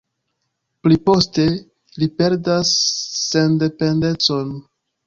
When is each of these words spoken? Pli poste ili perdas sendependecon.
Pli 0.87 0.97
poste 1.09 1.45
ili 2.01 2.09
perdas 2.23 2.73
sendependecon. 3.23 4.57